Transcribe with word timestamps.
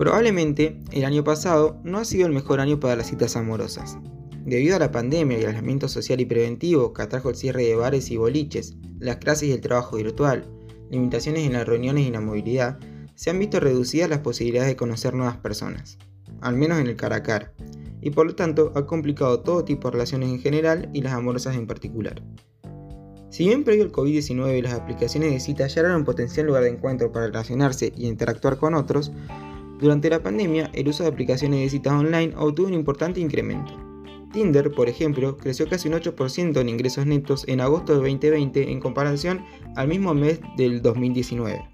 Probablemente 0.00 0.78
el 0.92 1.04
año 1.04 1.24
pasado 1.24 1.78
no 1.84 1.98
ha 1.98 2.06
sido 2.06 2.26
el 2.26 2.32
mejor 2.32 2.60
año 2.60 2.80
para 2.80 2.96
las 2.96 3.08
citas 3.08 3.36
amorosas. 3.36 3.98
Debido 4.46 4.76
a 4.76 4.78
la 4.78 4.90
pandemia 4.90 5.38
y 5.38 5.42
al 5.42 5.48
aislamiento 5.48 5.88
social 5.88 6.20
y 6.20 6.24
preventivo 6.24 6.94
que 6.94 7.02
atrajo 7.02 7.28
el 7.28 7.36
cierre 7.36 7.64
de 7.64 7.76
bares 7.76 8.10
y 8.10 8.16
boliches, 8.16 8.76
las 8.98 9.16
clases 9.16 9.50
y 9.50 9.52
el 9.52 9.60
trabajo 9.60 9.96
virtual, 9.96 10.48
limitaciones 10.90 11.44
en 11.44 11.52
las 11.52 11.66
reuniones 11.66 12.06
y 12.06 12.10
la 12.10 12.22
movilidad, 12.22 12.78
se 13.14 13.28
han 13.28 13.38
visto 13.38 13.60
reducidas 13.60 14.08
las 14.08 14.20
posibilidades 14.20 14.70
de 14.70 14.76
conocer 14.76 15.12
nuevas 15.12 15.36
personas, 15.36 15.98
al 16.40 16.56
menos 16.56 16.78
en 16.78 16.86
el 16.86 16.96
cara 16.96 17.16
a 17.16 17.22
cara, 17.22 17.52
y 18.00 18.10
por 18.10 18.26
lo 18.26 18.34
tanto 18.34 18.72
ha 18.74 18.86
complicado 18.86 19.40
todo 19.40 19.64
tipo 19.64 19.88
de 19.88 19.92
relaciones 19.92 20.30
en 20.30 20.40
general 20.40 20.90
y 20.92 21.02
las 21.02 21.12
amorosas 21.12 21.56
en 21.56 21.66
particular. 21.66 22.22
Si 23.30 23.46
bien 23.46 23.62
previo 23.62 23.84
al 23.84 23.92
COVID-19 23.92 24.62
las 24.62 24.74
aplicaciones 24.74 25.32
de 25.32 25.40
cita 25.40 25.66
ya 25.66 25.80
eran 25.82 25.96
un 25.96 26.04
potencial 26.04 26.46
lugar 26.46 26.64
de 26.64 26.70
encuentro 26.70 27.12
para 27.12 27.26
relacionarse 27.26 27.92
y 27.96 28.08
interactuar 28.08 28.58
con 28.58 28.74
otros, 28.74 29.12
durante 29.78 30.10
la 30.10 30.22
pandemia, 30.22 30.70
el 30.74 30.88
uso 30.88 31.04
de 31.04 31.08
aplicaciones 31.08 31.60
de 31.60 31.70
citas 31.70 31.94
online 31.94 32.34
obtuvo 32.36 32.66
un 32.66 32.74
importante 32.74 33.20
incremento. 33.20 33.72
Tinder, 34.32 34.70
por 34.72 34.88
ejemplo, 34.88 35.36
creció 35.36 35.68
casi 35.68 35.88
un 35.88 35.94
8% 35.94 36.60
en 36.60 36.68
ingresos 36.68 37.06
netos 37.06 37.44
en 37.48 37.60
agosto 37.60 37.92
de 37.92 37.98
2020 38.00 38.70
en 38.70 38.80
comparación 38.80 39.44
al 39.76 39.88
mismo 39.88 40.12
mes 40.12 40.40
del 40.56 40.82
2019. 40.82 41.69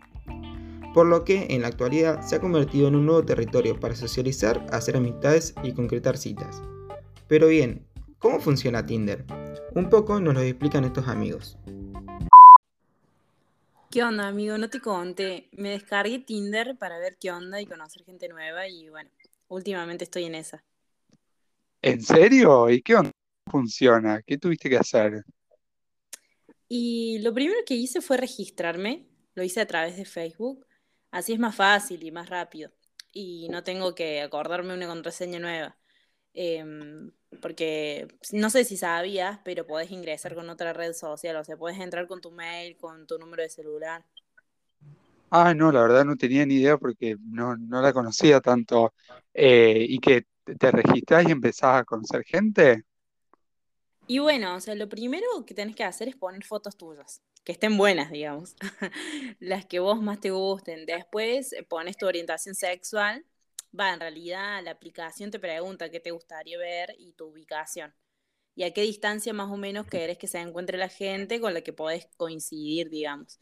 Por 0.96 1.09
lo 1.09 1.24
que, 1.27 1.48
en 1.50 1.60
la 1.60 1.68
actualidad, 1.68 2.23
se 2.23 2.36
ha 2.36 2.41
convertido 2.41 2.88
en 2.88 2.96
un 2.96 3.05
nuevo 3.05 3.23
territorio 3.23 3.78
para 3.78 3.95
socializar, 3.95 4.66
hacer 4.73 4.96
amistades 4.96 5.55
y 5.62 5.74
concretar 5.74 6.16
citas. 6.16 6.62
Pero 7.28 7.48
bien, 7.48 7.86
¿cómo 8.19 8.41
funciona 8.41 8.86
Tinder? 8.86 9.27
Un 9.74 9.91
poco 9.91 10.19
nos 10.20 10.32
lo 10.32 10.41
explican 10.41 10.86
estos 10.86 11.06
amigos. 11.06 11.59
¿Qué 13.91 14.02
onda, 14.02 14.27
amigo? 14.27 14.56
No 14.56 14.70
te 14.70 14.80
conté. 14.80 15.50
Me 15.52 15.69
descargué 15.69 16.20
Tinder 16.20 16.78
para 16.78 16.98
ver 16.98 17.19
qué 17.20 17.30
onda 17.30 17.61
y 17.61 17.67
conocer 17.67 18.02
gente 18.02 18.27
nueva 18.30 18.67
y 18.67 18.89
bueno, 18.89 19.11
últimamente 19.48 20.05
estoy 20.05 20.24
en 20.24 20.36
esa. 20.36 20.64
¿En 21.83 22.00
serio? 22.00 22.70
¿Y 22.70 22.80
qué 22.80 22.94
onda? 22.94 23.11
funciona? 23.50 24.22
¿Qué 24.22 24.39
tuviste 24.39 24.70
que 24.70 24.78
hacer? 24.78 25.24
Y 26.70 27.19
lo 27.19 27.34
primero 27.34 27.61
que 27.67 27.74
hice 27.74 28.00
fue 28.00 28.17
registrarme. 28.17 29.05
Lo 29.34 29.42
hice 29.42 29.61
a 29.61 29.67
través 29.67 29.98
de 29.98 30.06
Facebook. 30.06 30.66
Así 31.17 31.33
es 31.33 31.39
más 31.39 31.56
fácil 31.56 32.05
y 32.05 32.11
más 32.11 32.28
rápido. 32.28 32.70
Y 33.11 33.48
no 33.48 33.62
tengo 33.62 33.95
que 33.95 34.20
acordarme 34.20 34.75
una 34.75 34.86
contraseña 34.86 35.39
nueva. 35.39 35.75
Em, 36.34 37.11
porque 37.41 38.06
no 38.33 38.50
sé 38.50 38.64
si 38.64 38.77
sabías, 38.77 39.41
pero 39.42 39.67
podés 39.67 39.91
ingresar 39.91 40.34
con 40.34 40.50
otra 40.50 40.75
red 40.75 40.92
social, 40.92 41.36
o 41.36 41.45
sea, 41.45 41.56
puedes 41.56 41.81
entrar 41.81 42.06
con 42.06 42.20
tu 42.20 42.31
mail, 42.33 42.77
con 42.77 43.06
tu 43.06 43.19
número 43.19 43.42
de 43.42 43.48
celular. 43.48 44.05
Ah, 45.31 45.55
no, 45.55 45.73
la 45.73 45.81
verdad 45.81 46.05
no 46.05 46.17
tenía 46.17 46.45
ni 46.45 46.56
idea 46.56 46.77
porque 46.77 47.17
no, 47.19 47.56
no 47.56 47.80
la 47.80 47.95
conocía 47.95 48.42
tanto. 48.42 48.92
Eh, 49.33 49.86
¿y 49.89 49.98
que 49.98 50.27
te 50.58 50.70
registrás 50.70 51.27
y 51.27 51.33
empezás 51.33 51.80
a 51.80 51.84
conocer 51.84 52.25
gente? 52.25 52.84
Y 54.06 54.19
bueno, 54.19 54.55
o 54.55 54.61
sea, 54.61 54.75
lo 54.75 54.86
primero 54.86 55.27
que 55.47 55.55
tenés 55.55 55.75
que 55.77 55.84
hacer 55.84 56.08
es 56.08 56.17
poner 56.17 56.45
fotos 56.45 56.77
tuyas, 56.77 57.23
que 57.47 57.52
estén 57.52 57.78
buenas, 57.78 58.11
digamos, 58.11 58.56
las 59.41 59.64
que 59.64 59.78
vos 59.78 60.02
más 60.02 60.20
te 60.20 60.33
gusten. 60.33 60.84
Después 60.84 61.55
pones 61.70 61.97
tu 61.97 62.06
orientación 62.06 62.55
sexual 62.55 63.25
Va, 63.78 63.92
en 63.92 64.00
realidad 64.00 64.62
la 64.64 64.70
aplicación 64.70 65.30
te 65.30 65.39
pregunta 65.39 65.91
qué 65.91 66.00
te 66.00 66.11
gustaría 66.11 66.56
ver 66.58 66.94
y 66.98 67.12
tu 67.12 67.27
ubicación. 67.27 67.92
Y 68.55 68.62
a 68.64 68.72
qué 68.72 68.83
distancia 68.83 69.34
más 69.34 69.50
o 69.50 69.56
menos 69.58 69.86
querés 69.86 70.17
que 70.17 70.28
se 70.28 70.39
encuentre 70.39 70.78
la 70.78 70.89
gente 70.89 71.41
con 71.41 71.52
la 71.52 71.61
que 71.61 71.74
podés 71.74 72.08
coincidir, 72.17 72.89
digamos. 72.89 73.39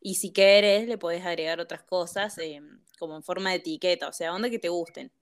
Y 0.00 0.16
si 0.16 0.32
querés, 0.32 0.88
le 0.88 0.98
podés 0.98 1.24
agregar 1.24 1.60
otras 1.60 1.82
cosas 1.84 2.36
eh, 2.38 2.60
como 2.98 3.16
en 3.16 3.22
forma 3.22 3.50
de 3.50 3.56
etiqueta, 3.56 4.08
o 4.08 4.12
sea, 4.12 4.30
donde 4.30 4.50
que 4.50 4.58
te 4.58 4.68
gusten. 4.68 5.12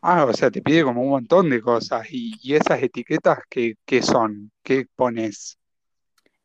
Ah, 0.00 0.24
o 0.24 0.32
sea, 0.32 0.50
te 0.50 0.62
pide 0.62 0.84
como 0.84 1.02
un 1.02 1.10
montón 1.10 1.50
de 1.50 1.60
cosas. 1.60 2.06
¿Y, 2.10 2.54
esas 2.54 2.82
etiquetas 2.82 3.40
qué 3.48 4.02
son? 4.02 4.52
¿Qué 4.62 4.86
pones? 4.94 5.58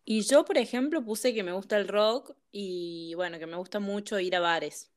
Y 0.09 0.21
yo, 0.21 0.45
por 0.45 0.57
ejemplo, 0.57 1.03
puse 1.03 1.33
que 1.33 1.43
me 1.43 1.51
gusta 1.51 1.75
el 1.75 1.89
rock 1.89 2.31
y 2.49 3.13
bueno, 3.15 3.39
que 3.39 3.45
me 3.45 3.57
gusta 3.57 3.81
mucho 3.81 4.17
ir 4.21 4.37
a 4.37 4.39
bares. 4.39 4.89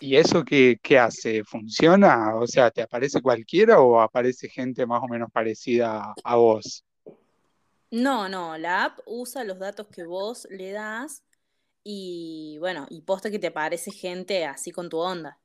¿Y 0.00 0.16
eso 0.16 0.42
qué, 0.42 0.78
hace? 0.98 1.44
¿Funciona? 1.44 2.34
O 2.36 2.46
sea, 2.46 2.70
¿te 2.70 2.80
aparece 2.80 3.20
cualquiera 3.20 3.78
o 3.78 4.00
aparece 4.00 4.48
gente 4.48 4.86
más 4.86 5.02
o 5.02 5.06
menos 5.06 5.30
parecida 5.30 6.14
a 6.24 6.36
vos? 6.36 6.82
No, 7.90 8.26
no, 8.26 8.56
la 8.56 8.84
app 8.84 9.00
usa 9.04 9.44
los 9.44 9.58
datos 9.58 9.88
que 9.88 10.04
vos 10.04 10.48
le 10.50 10.72
das 10.72 11.22
y 11.84 12.56
bueno, 12.60 12.86
y 12.88 13.02
posta 13.02 13.30
que 13.30 13.38
te 13.38 13.48
aparece 13.48 13.90
gente 13.90 14.46
así 14.46 14.70
con 14.70 14.88
tu 14.88 14.96
onda. 14.96 15.38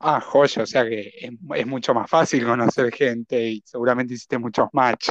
Ah, 0.00 0.20
joya, 0.20 0.64
o 0.64 0.66
sea 0.66 0.84
que 0.84 1.12
es, 1.54 1.66
mucho 1.68 1.94
más 1.94 2.10
fácil 2.10 2.44
conocer 2.44 2.92
gente 2.92 3.48
y 3.48 3.62
seguramente 3.64 4.14
hiciste 4.14 4.38
muchos 4.38 4.66
match. 4.72 5.10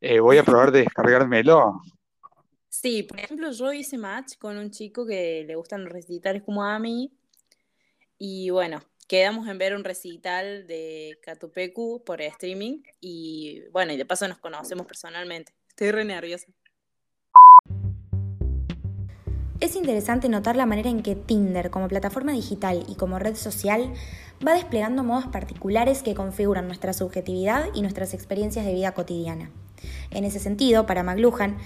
Eh, 0.00 0.20
voy 0.20 0.38
a 0.38 0.44
probar 0.44 0.70
de 0.70 0.80
descargármelo. 0.80 1.80
Sí, 2.68 3.02
por 3.02 3.18
ejemplo, 3.18 3.50
yo 3.52 3.72
hice 3.72 3.96
match 3.96 4.36
con 4.38 4.58
un 4.58 4.70
chico 4.70 5.06
que 5.06 5.44
le 5.46 5.54
gustan 5.54 5.84
los 5.84 5.92
recitales 5.92 6.42
como 6.42 6.62
a 6.62 6.78
mí 6.78 7.10
y 8.18 8.50
bueno, 8.50 8.82
quedamos 9.08 9.48
en 9.48 9.58
ver 9.58 9.74
un 9.74 9.84
recital 9.84 10.66
de 10.66 11.18
Catupecu 11.22 12.02
por 12.04 12.20
streaming 12.20 12.82
y 13.00 13.62
bueno, 13.70 13.92
y 13.92 13.96
de 13.96 14.04
paso 14.04 14.28
nos 14.28 14.38
conocemos 14.38 14.86
personalmente. 14.86 15.52
Estoy 15.68 15.90
re 15.90 16.04
nerviosa. 16.04 16.46
Es 19.58 19.74
interesante 19.74 20.28
notar 20.28 20.54
la 20.54 20.66
manera 20.66 20.90
en 20.90 21.02
que 21.02 21.14
Tinder, 21.14 21.70
como 21.70 21.88
plataforma 21.88 22.32
digital 22.32 22.84
y 22.88 22.94
como 22.96 23.18
red 23.18 23.36
social, 23.36 23.92
va 24.46 24.52
desplegando 24.52 25.02
modos 25.02 25.26
particulares 25.28 26.02
que 26.02 26.14
configuran 26.14 26.66
nuestra 26.66 26.92
subjetividad 26.92 27.70
y 27.74 27.80
nuestras 27.80 28.12
experiencias 28.12 28.66
de 28.66 28.74
vida 28.74 28.92
cotidiana. 28.92 29.50
En 30.10 30.24
ese 30.24 30.38
sentido, 30.38 30.86
para 30.86 31.02
McLuhan, 31.02 31.56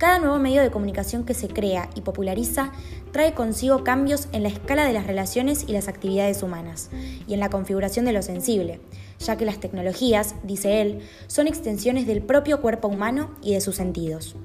cada 0.00 0.18
nuevo 0.18 0.38
medio 0.38 0.62
de 0.62 0.70
comunicación 0.70 1.24
que 1.24 1.34
se 1.34 1.48
crea 1.48 1.90
y 1.94 2.00
populariza 2.00 2.72
trae 3.12 3.34
consigo 3.34 3.84
cambios 3.84 4.28
en 4.32 4.44
la 4.44 4.48
escala 4.48 4.86
de 4.86 4.94
las 4.94 5.06
relaciones 5.06 5.64
y 5.68 5.72
las 5.72 5.88
actividades 5.88 6.42
humanas, 6.42 6.88
y 7.26 7.34
en 7.34 7.40
la 7.40 7.50
configuración 7.50 8.06
de 8.06 8.14
lo 8.14 8.22
sensible, 8.22 8.80
ya 9.18 9.36
que 9.36 9.44
las 9.44 9.60
tecnologías, 9.60 10.36
dice 10.42 10.80
él, 10.80 11.00
son 11.26 11.48
extensiones 11.48 12.06
del 12.06 12.22
propio 12.22 12.62
cuerpo 12.62 12.88
humano 12.88 13.34
y 13.42 13.52
de 13.52 13.60
sus 13.60 13.76
sentidos. 13.76 14.36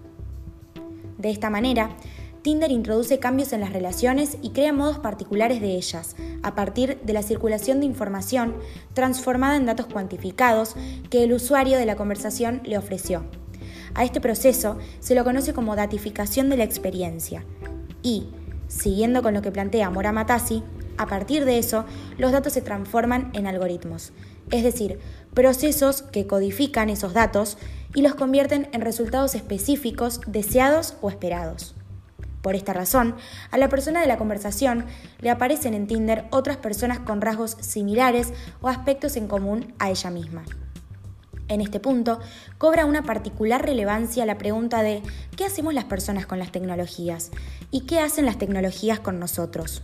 De 1.17 1.29
esta 1.29 1.49
manera, 1.49 1.95
Tinder 2.41 2.69
introduce 2.69 3.17
cambios 3.17 3.53
en 3.53 3.61
las 3.61 3.71
relaciones 3.71 4.37
y 4.41 4.49
crea 4.49 4.73
modos 4.73 4.99
particulares 4.99 5.61
de 5.61 5.77
ellas, 5.77 6.17
a 6.43 6.53
partir 6.53 6.99
de 7.01 7.13
la 7.13 7.23
circulación 7.23 7.79
de 7.79 7.85
información 7.85 8.55
transformada 8.93 9.55
en 9.55 9.65
datos 9.65 9.87
cuantificados 9.87 10.75
que 11.09 11.23
el 11.23 11.31
usuario 11.31 11.77
de 11.77 11.85
la 11.85 11.95
conversación 11.95 12.61
le 12.65 12.77
ofreció. 12.77 13.23
A 13.95 14.03
este 14.03 14.21
proceso 14.21 14.77
se 14.99 15.15
lo 15.15 15.23
conoce 15.23 15.53
como 15.53 15.75
datificación 15.75 16.49
de 16.49 16.57
la 16.57 16.65
experiencia. 16.65 17.45
Y, 18.03 18.27
siguiendo 18.67 19.23
con 19.23 19.33
lo 19.33 19.41
que 19.41 19.51
plantea 19.51 19.89
Mora 19.89 20.11
Matasi, 20.11 20.63
a 20.97 21.07
partir 21.07 21.45
de 21.45 21.57
eso, 21.57 21.85
los 22.17 22.31
datos 22.31 22.53
se 22.53 22.61
transforman 22.61 23.31
en 23.33 23.47
algoritmos, 23.47 24.11
es 24.51 24.63
decir, 24.63 24.99
procesos 25.33 26.01
que 26.01 26.27
codifican 26.27 26.89
esos 26.89 27.13
datos 27.13 27.57
y 27.93 28.01
los 28.01 28.15
convierten 28.15 28.69
en 28.73 28.81
resultados 28.81 29.35
específicos, 29.35 30.21
deseados 30.27 30.95
o 31.01 31.09
esperados. 31.09 31.75
Por 32.41 32.55
esta 32.55 32.73
razón, 32.73 33.15
a 33.49 33.57
la 33.57 33.69
persona 33.69 34.01
de 34.01 34.07
la 34.07 34.17
conversación 34.17 34.85
le 35.19 35.31
aparecen 35.31 35.73
en 35.73 35.87
Tinder 35.87 36.25
otras 36.29 36.57
personas 36.57 36.99
con 36.99 37.21
rasgos 37.21 37.57
similares 37.59 38.33
o 38.61 38.67
aspectos 38.67 39.15
en 39.15 39.27
común 39.27 39.73
a 39.79 39.89
ella 39.89 40.11
misma. 40.11 40.43
En 41.47 41.61
este 41.61 41.79
punto, 41.79 42.19
cobra 42.57 42.85
una 42.85 43.03
particular 43.03 43.63
relevancia 43.63 44.25
la 44.25 44.37
pregunta 44.37 44.81
de 44.81 45.03
¿qué 45.37 45.45
hacemos 45.45 45.73
las 45.73 45.85
personas 45.85 46.25
con 46.25 46.39
las 46.39 46.51
tecnologías? 46.51 47.31
¿Y 47.69 47.81
qué 47.81 47.99
hacen 47.99 48.25
las 48.25 48.39
tecnologías 48.39 48.99
con 48.99 49.19
nosotros? 49.19 49.83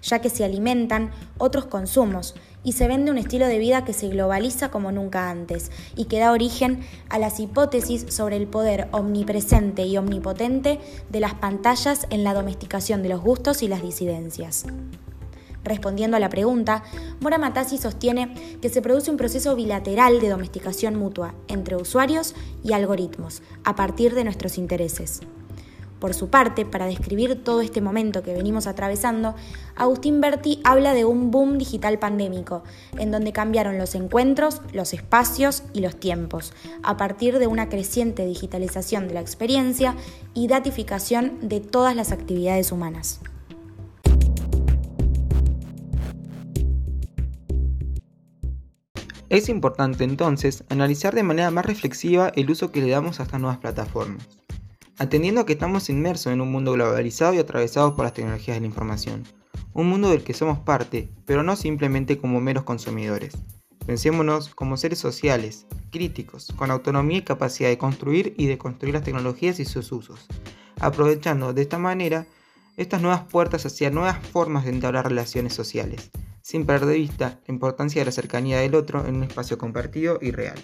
Ya 0.00 0.20
que 0.20 0.30
se 0.30 0.44
alimentan 0.44 1.10
otros 1.36 1.66
consumos 1.66 2.34
y 2.64 2.72
se 2.72 2.88
vende 2.88 3.10
un 3.10 3.18
estilo 3.18 3.46
de 3.46 3.58
vida 3.58 3.84
que 3.84 3.92
se 3.92 4.08
globaliza 4.08 4.70
como 4.70 4.90
nunca 4.90 5.28
antes 5.28 5.70
y 5.96 6.06
que 6.06 6.18
da 6.18 6.32
origen 6.32 6.80
a 7.10 7.18
las 7.18 7.40
hipótesis 7.40 8.06
sobre 8.08 8.36
el 8.36 8.46
poder 8.46 8.88
omnipresente 8.92 9.84
y 9.84 9.98
omnipotente 9.98 10.80
de 11.10 11.20
las 11.20 11.34
pantallas 11.34 12.06
en 12.08 12.24
la 12.24 12.32
domesticación 12.32 13.02
de 13.02 13.10
los 13.10 13.20
gustos 13.20 13.62
y 13.62 13.68
las 13.68 13.82
disidencias. 13.82 14.64
Respondiendo 15.68 16.16
a 16.16 16.20
la 16.20 16.30
pregunta, 16.30 16.82
Mora 17.20 17.36
Matassi 17.36 17.76
sostiene 17.76 18.32
que 18.62 18.70
se 18.70 18.80
produce 18.80 19.10
un 19.10 19.18
proceso 19.18 19.54
bilateral 19.54 20.18
de 20.18 20.30
domesticación 20.30 20.96
mutua 20.96 21.34
entre 21.46 21.76
usuarios 21.76 22.34
y 22.64 22.72
algoritmos 22.72 23.42
a 23.64 23.76
partir 23.76 24.14
de 24.14 24.24
nuestros 24.24 24.56
intereses. 24.56 25.20
Por 26.00 26.14
su 26.14 26.30
parte, 26.30 26.64
para 26.64 26.86
describir 26.86 27.44
todo 27.44 27.60
este 27.60 27.82
momento 27.82 28.22
que 28.22 28.32
venimos 28.32 28.66
atravesando, 28.66 29.34
Agustín 29.76 30.22
Berti 30.22 30.62
habla 30.64 30.94
de 30.94 31.04
un 31.04 31.30
boom 31.30 31.58
digital 31.58 31.98
pandémico, 31.98 32.62
en 32.96 33.10
donde 33.10 33.32
cambiaron 33.32 33.76
los 33.76 33.94
encuentros, 33.94 34.62
los 34.72 34.94
espacios 34.94 35.64
y 35.74 35.80
los 35.80 36.00
tiempos, 36.00 36.54
a 36.82 36.96
partir 36.96 37.38
de 37.38 37.46
una 37.46 37.68
creciente 37.68 38.24
digitalización 38.24 39.06
de 39.06 39.14
la 39.14 39.20
experiencia 39.20 39.96
y 40.32 40.46
datificación 40.46 41.46
de 41.46 41.60
todas 41.60 41.94
las 41.94 42.10
actividades 42.10 42.72
humanas. 42.72 43.20
Es 49.30 49.50
importante 49.50 50.04
entonces 50.04 50.64
analizar 50.70 51.14
de 51.14 51.22
manera 51.22 51.50
más 51.50 51.66
reflexiva 51.66 52.32
el 52.34 52.50
uso 52.50 52.72
que 52.72 52.80
le 52.80 52.88
damos 52.88 53.20
a 53.20 53.24
estas 53.24 53.38
nuevas 53.38 53.58
plataformas, 53.58 54.26
atendiendo 54.96 55.42
a 55.42 55.46
que 55.46 55.52
estamos 55.52 55.90
inmersos 55.90 56.32
en 56.32 56.40
un 56.40 56.50
mundo 56.50 56.72
globalizado 56.72 57.34
y 57.34 57.38
atravesado 57.38 57.94
por 57.94 58.06
las 58.06 58.14
tecnologías 58.14 58.56
de 58.56 58.62
la 58.62 58.68
información, 58.68 59.24
un 59.74 59.86
mundo 59.86 60.08
del 60.08 60.24
que 60.24 60.32
somos 60.32 60.60
parte, 60.60 61.10
pero 61.26 61.42
no 61.42 61.56
simplemente 61.56 62.16
como 62.16 62.40
meros 62.40 62.64
consumidores. 62.64 63.36
Pensémonos 63.84 64.54
como 64.54 64.78
seres 64.78 64.98
sociales, 64.98 65.66
críticos, 65.90 66.50
con 66.56 66.70
autonomía 66.70 67.18
y 67.18 67.22
capacidad 67.22 67.68
de 67.68 67.76
construir 67.76 68.32
y 68.38 68.46
de 68.46 68.56
construir 68.56 68.94
las 68.94 69.04
tecnologías 69.04 69.60
y 69.60 69.66
sus 69.66 69.92
usos, 69.92 70.26
aprovechando 70.80 71.52
de 71.52 71.60
esta 71.60 71.76
manera 71.76 72.26
estas 72.78 73.02
nuevas 73.02 73.24
puertas 73.24 73.66
hacia 73.66 73.90
nuevas 73.90 74.26
formas 74.26 74.64
de 74.64 74.70
entablar 74.70 75.06
relaciones 75.06 75.52
sociales 75.52 76.10
sin 76.48 76.64
perder 76.64 76.88
de 76.88 76.94
vista 76.94 77.40
la 77.46 77.52
importancia 77.52 78.00
de 78.00 78.06
la 78.06 78.10
cercanía 78.10 78.60
del 78.60 78.74
otro 78.74 79.06
en 79.06 79.16
un 79.16 79.24
espacio 79.24 79.58
compartido 79.58 80.18
y 80.22 80.30
real. 80.30 80.58